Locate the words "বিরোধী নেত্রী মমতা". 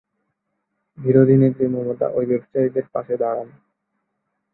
0.97-2.07